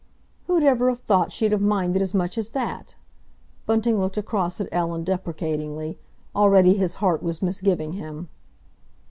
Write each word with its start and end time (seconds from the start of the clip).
"Who'd 0.47 0.63
ever 0.63 0.89
have 0.89 1.01
thought 1.01 1.31
she'd 1.31 1.51
have 1.51 1.61
minded 1.61 2.01
as 2.01 2.15
much 2.15 2.35
as 2.35 2.49
that!" 2.57 2.95
Bunting 3.67 3.99
looked 3.99 4.17
across 4.17 4.59
at 4.59 4.67
Ellen 4.71 5.03
deprecatingly; 5.03 5.99
already 6.35 6.73
his 6.73 6.95
heart 6.95 7.21
was 7.21 7.43
misgiving 7.43 7.93
him. 7.93 8.27